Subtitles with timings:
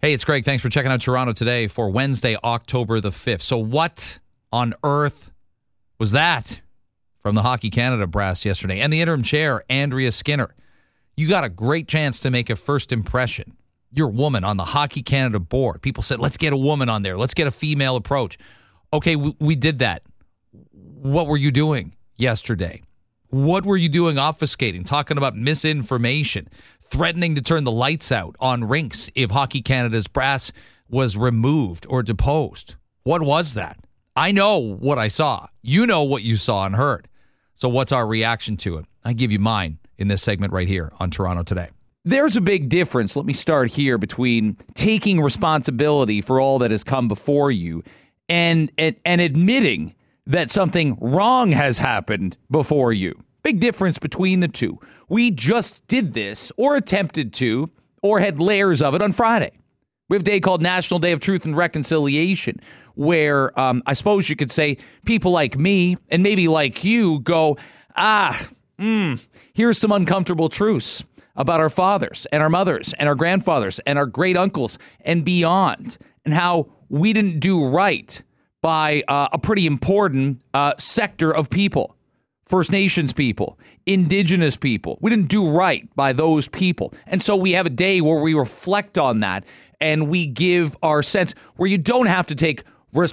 [0.00, 0.44] Hey, it's Greg.
[0.44, 3.40] Thanks for checking out Toronto today for Wednesday, October the 5th.
[3.40, 4.20] So, what
[4.52, 5.32] on earth
[5.98, 6.62] was that
[7.18, 8.78] from the Hockey Canada brass yesterday?
[8.78, 10.54] And the interim chair, Andrea Skinner.
[11.16, 13.56] You got a great chance to make a first impression.
[13.90, 15.82] You're a woman on the Hockey Canada board.
[15.82, 17.16] People said, let's get a woman on there.
[17.16, 18.38] Let's get a female approach.
[18.92, 20.04] Okay, we, we did that.
[20.52, 22.82] What were you doing yesterday?
[23.30, 26.48] What were you doing obfuscating, talking about misinformation,
[26.90, 30.52] threatening to turn the lights out on rinks if Hockey Canada's brass
[30.88, 32.74] was removed or deposed?
[33.02, 33.78] What was that?
[34.16, 35.46] I know what I saw.
[35.62, 37.08] You know what you saw and heard.
[37.54, 38.86] So, what's our reaction to it?
[39.04, 41.70] I give you mine in this segment right here on Toronto Today.
[42.04, 46.84] There's a big difference, let me start here, between taking responsibility for all that has
[46.84, 47.82] come before you
[48.28, 49.94] and, and, and admitting
[50.26, 53.22] that something wrong has happened before you.
[53.48, 54.78] Big difference between the two.
[55.08, 57.70] We just did this, or attempted to,
[58.02, 59.52] or had layers of it on Friday.
[60.10, 62.60] We have a day called National Day of Truth and Reconciliation,
[62.94, 67.56] where um, I suppose you could say people like me and maybe like you go,
[67.96, 68.38] ah,
[68.78, 69.18] mm,
[69.54, 71.02] here's some uncomfortable truths
[71.34, 75.96] about our fathers and our mothers and our grandfathers and our great uncles and beyond,
[76.26, 78.22] and how we didn't do right
[78.60, 81.94] by uh, a pretty important uh, sector of people.
[82.48, 84.98] First Nations people, Indigenous people.
[85.02, 86.94] We didn't do right by those people.
[87.06, 89.44] And so we have a day where we reflect on that
[89.80, 92.64] and we give our sense where you don't have to take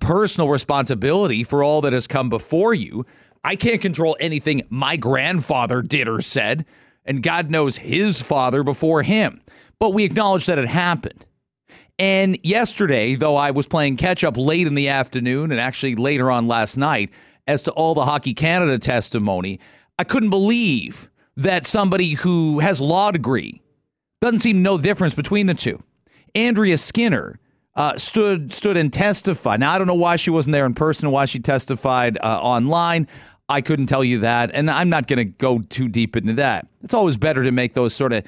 [0.00, 3.06] personal responsibility for all that has come before you.
[3.44, 6.66] I can't control anything my grandfather did or said,
[7.04, 9.40] and God knows his father before him.
[9.78, 11.26] But we acknowledge that it happened.
[12.00, 16.30] And yesterday, though I was playing catch up late in the afternoon and actually later
[16.30, 17.10] on last night,
[17.50, 19.58] as to all the Hockey Canada testimony,
[19.98, 23.60] I couldn't believe that somebody who has law degree
[24.20, 25.82] doesn't seem no difference between the two.
[26.34, 27.40] Andrea Skinner
[27.74, 29.58] uh, stood stood and testified.
[29.58, 33.08] Now I don't know why she wasn't there in person, why she testified uh, online.
[33.48, 36.68] I couldn't tell you that, and I'm not going to go too deep into that.
[36.82, 38.22] It's always better to make those sort of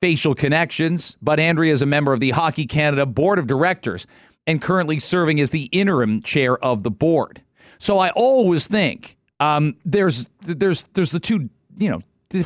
[0.00, 1.16] facial connections.
[1.20, 4.06] But Andrea is a member of the Hockey Canada Board of Directors
[4.46, 7.42] and currently serving as the interim chair of the board.
[7.78, 12.00] So I always think um, there's there's there's the two you know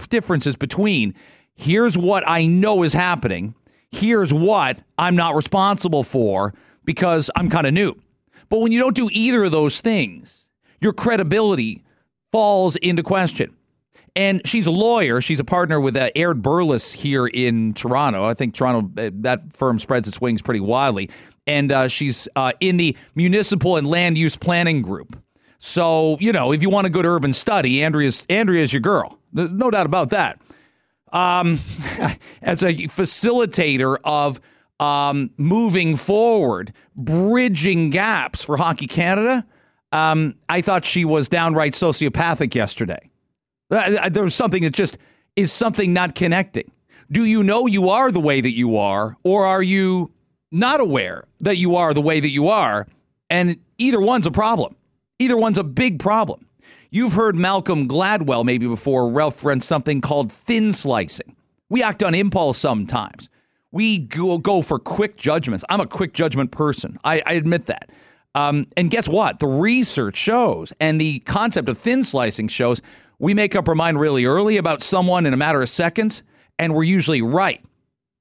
[0.08, 1.14] differences between
[1.54, 3.54] here's what I know is happening,
[3.90, 6.54] here's what I'm not responsible for
[6.84, 7.94] because I'm kind of new.
[8.48, 10.48] But when you don't do either of those things,
[10.80, 11.82] your credibility
[12.30, 13.56] falls into question.
[14.16, 15.20] And she's a lawyer.
[15.20, 18.24] She's a partner with uh, Aird Berlis here in Toronto.
[18.24, 21.10] I think Toronto, uh, that firm spreads its wings pretty widely.
[21.46, 25.18] And uh, she's uh, in the municipal and land use planning group.
[25.58, 29.18] So, you know, if you want a good urban study, Andrea's Andrea's your girl.
[29.32, 30.40] No doubt about that.
[31.12, 31.60] Um,
[32.42, 34.40] as a facilitator of
[34.80, 39.46] um, moving forward, bridging gaps for Hockey Canada,
[39.92, 43.10] um, I thought she was downright sociopathic yesterday.
[43.70, 44.98] Uh, there was something that just
[45.36, 46.70] is something not connecting.
[47.10, 50.12] Do you know you are the way that you are, or are you
[50.54, 52.86] not aware that you are the way that you are?
[53.28, 54.76] And either one's a problem.
[55.18, 56.46] Either one's a big problem.
[56.90, 61.34] You've heard Malcolm Gladwell maybe before reference something called thin slicing.
[61.68, 63.28] We act on impulse sometimes.
[63.72, 65.64] We go, go for quick judgments.
[65.68, 66.98] I'm a quick judgment person.
[67.02, 67.90] I, I admit that.
[68.36, 69.40] Um, and guess what?
[69.40, 72.80] The research shows, and the concept of thin slicing shows,
[73.18, 76.22] we make up our mind really early about someone in a matter of seconds,
[76.58, 77.64] and we're usually right.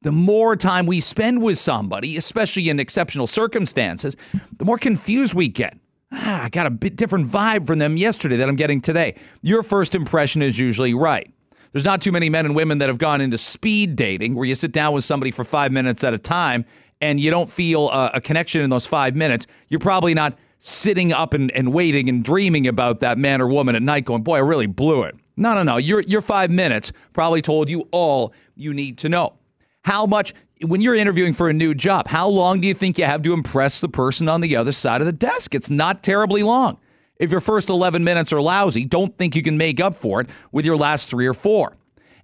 [0.03, 4.15] The more time we spend with somebody, especially in exceptional circumstances,
[4.57, 5.77] the more confused we get
[6.13, 9.15] ah, I got a bit different vibe from them yesterday that I'm getting today.
[9.41, 11.31] Your first impression is usually right.
[11.71, 14.53] There's not too many men and women that have gone into speed dating where you
[14.53, 16.65] sit down with somebody for five minutes at a time
[17.01, 19.47] and you don't feel a, a connection in those five minutes.
[19.69, 23.75] You're probably not sitting up and, and waiting and dreaming about that man or woman
[23.75, 25.15] at night going, boy, I really blew it.
[25.35, 25.77] No, no, no.
[25.77, 29.33] Your, your five minutes probably told you all you need to know.
[29.83, 30.33] How much
[30.65, 33.33] when you're interviewing for a new job, how long do you think you have to
[33.33, 35.53] impress the person on the other side of the desk?
[35.53, 36.77] It's not terribly long.
[37.17, 40.29] If your first 11 minutes are lousy, don't think you can make up for it
[40.51, 41.77] with your last three or four.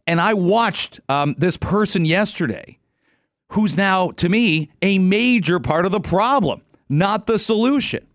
[0.08, 2.80] And I watched um, this person yesterday
[3.52, 8.06] who's now, to me, a major part of the problem, not the solution.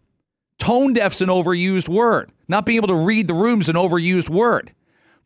[0.58, 2.30] Tone deaf's an overused word.
[2.48, 4.72] Not being able to read the room's an overused word.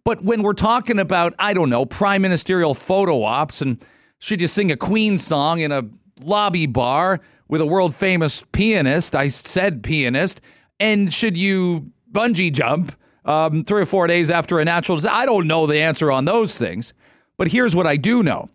[0.04, 3.84] But when we're talking about, I don't know, prime ministerial photo ops and
[4.18, 5.84] should you sing a Queen song in a
[6.20, 9.14] lobby bar with a world famous pianist?
[9.14, 10.40] I said pianist.
[10.80, 12.92] And should you bungee jump
[13.24, 15.16] um, three or four days after a natural disaster?
[15.16, 16.92] I don't know the answer on those things.
[17.36, 18.48] But here's what I do know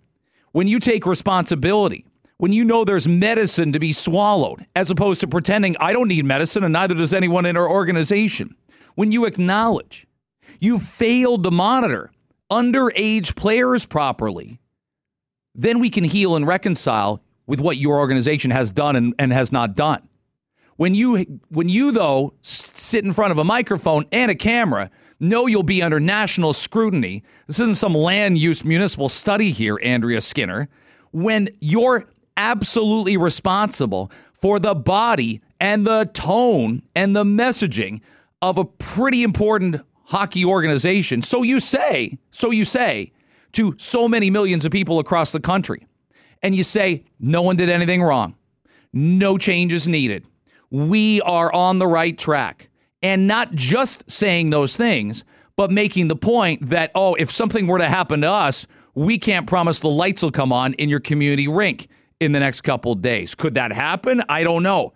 [0.52, 2.06] when you take responsibility,
[2.38, 6.26] when you know there's medicine to be swallowed, as opposed to pretending I don't need
[6.26, 8.56] medicine and neither does anyone in our organization.
[8.96, 10.06] When you acknowledge
[10.60, 12.12] you failed to monitor
[12.52, 14.60] underage players properly,
[15.56, 19.52] then we can heal and reconcile with what your organization has done and, and has
[19.52, 20.08] not done.
[20.76, 24.90] When you when you though sit in front of a microphone and a camera,
[25.20, 27.24] know you'll be under national scrutiny.
[27.48, 30.70] This isn't some land use municipal study here, Andrea Skinner.
[31.12, 38.02] When you're absolutely responsible for the body and the tone and the messaging
[38.42, 41.22] of a pretty important hockey organization.
[41.22, 43.14] So you say, so you say
[43.54, 45.88] to so many millions of people across the country.
[46.42, 48.36] And you say, no one did anything wrong.
[48.92, 50.28] No changes needed.
[50.70, 52.70] We are on the right track.
[53.02, 55.24] And not just saying those things,
[55.56, 58.66] but making the point that, oh, if something were to happen to us,
[58.96, 61.88] we can't promise the lights will come on in your community rink
[62.20, 63.36] in the next couple days.
[63.36, 64.22] Could that happen?
[64.30, 64.94] I don't know.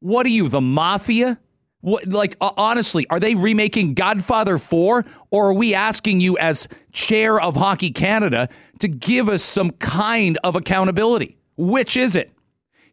[0.00, 1.38] What are you, the mafia?
[1.84, 7.38] What, like honestly, are they remaking Godfather 4 or are we asking you as chair
[7.38, 8.48] of Hockey Canada
[8.78, 11.36] to give us some kind of accountability?
[11.58, 12.32] Which is it?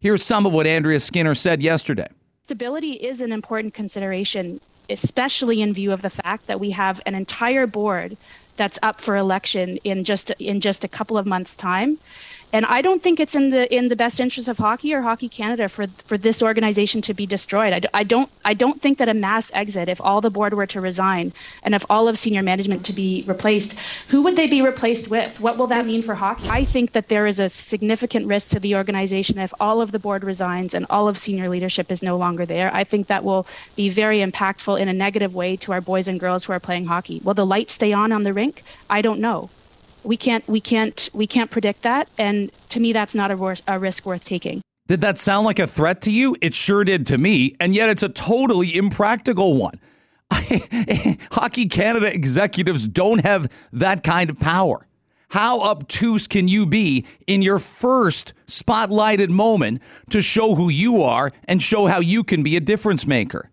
[0.02, 2.08] Here's some of what Andrea Skinner said yesterday.
[2.48, 4.60] Stability is an important consideration,
[4.90, 8.18] especially in view of the fact that we have an entire board
[8.58, 11.98] that's up for election in just in just a couple of months time
[12.54, 15.30] and I don't think it's in the in the best interest of hockey or Hockey
[15.30, 17.74] Canada for for this organization to be destroyed.
[17.74, 20.68] I, I don't I don't think that a mass exit, if all the board were
[20.68, 21.34] to resign
[21.64, 23.74] and if all of senior management to be replaced,
[24.10, 25.40] who would they be replaced with?
[25.40, 26.48] What will that mean for hockey?
[26.50, 30.00] I think that there is a significant risk to the organization if all of the
[30.00, 32.74] board resigns and all of senior leadership is no longer there.
[32.74, 36.20] I think that will be very impactful in a negative way to our boys and
[36.20, 37.22] girls who are playing hockey.
[37.24, 38.64] Will the lights stay on on the rink?
[38.90, 39.50] I don't know
[40.04, 42.10] we can't we can't we can't predict that.
[42.18, 44.62] And to me that's not a, wor- a risk worth taking.
[44.88, 46.36] Did that sound like a threat to you?
[46.42, 47.56] It sure did to me.
[47.60, 49.80] And yet it's a totally impractical one.
[51.32, 54.88] Hockey canada executives don't have that kind of power.
[55.30, 61.32] How obtuse can you be in your first spotlighted moment to show who you are
[61.46, 63.50] and show how you can be a difference maker?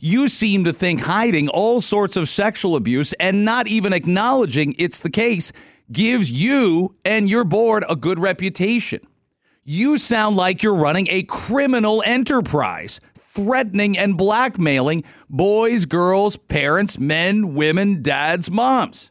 [0.00, 5.00] You seem to think hiding all sorts of sexual abuse and not even acknowledging it's
[5.00, 5.52] the case
[5.92, 9.00] gives you and your board a good reputation.
[9.64, 17.54] You sound like you're running a criminal enterprise, threatening and blackmailing boys, girls, parents, men,
[17.54, 19.10] women, dads, moms.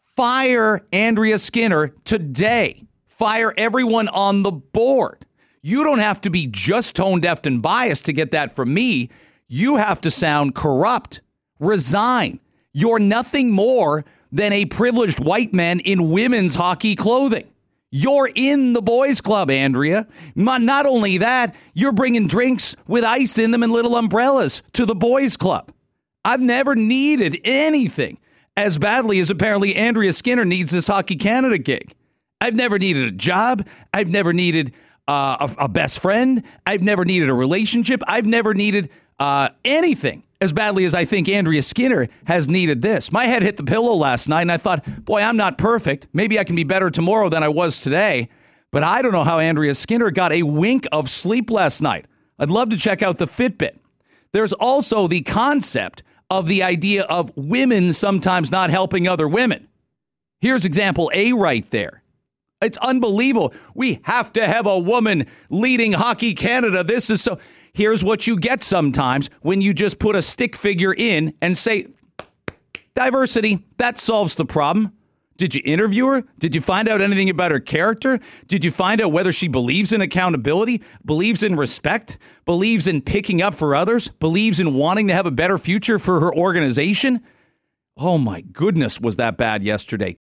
[0.00, 2.84] Fire Andrea Skinner today.
[3.06, 5.24] Fire everyone on the board.
[5.62, 9.10] You don't have to be just tone deaf and biased to get that from me.
[9.48, 11.20] You have to sound corrupt.
[11.58, 12.40] Resign.
[12.72, 17.48] You're nothing more than a privileged white man in women's hockey clothing.
[17.92, 20.08] You're in the boys' club, Andrea.
[20.34, 24.96] Not only that, you're bringing drinks with ice in them and little umbrellas to the
[24.96, 25.70] boys' club.
[26.24, 28.18] I've never needed anything
[28.56, 31.94] as badly as apparently Andrea Skinner needs this Hockey Canada gig.
[32.40, 33.64] I've never needed a job.
[33.92, 34.74] I've never needed
[35.06, 36.42] uh, a, a, best friend.
[36.66, 38.02] I've never needed a relationship.
[38.08, 38.90] I've never needed
[39.20, 43.10] uh, anything as badly as I think Andrea Skinner has needed this.
[43.10, 46.06] My head hit the pillow last night, and I thought, boy, I'm not perfect.
[46.12, 48.28] Maybe I can be better tomorrow than I was today.
[48.70, 52.06] But I don't know how Andrea Skinner got a wink of sleep last night.
[52.38, 53.78] I'd love to check out the Fitbit.
[54.32, 59.68] There's also the concept of the idea of women sometimes not helping other women.
[60.40, 62.02] Here's example A right there.
[62.60, 63.54] It's unbelievable.
[63.74, 66.82] We have to have a woman leading Hockey Canada.
[66.82, 67.38] This is so.
[67.74, 71.88] Here's what you get sometimes when you just put a stick figure in and say,
[72.94, 74.92] diversity, that solves the problem.
[75.36, 76.22] Did you interview her?
[76.38, 78.20] Did you find out anything about her character?
[78.46, 83.42] Did you find out whether she believes in accountability, believes in respect, believes in picking
[83.42, 87.20] up for others, believes in wanting to have a better future for her organization?
[87.96, 90.12] Oh my goodness, was that bad yesterday.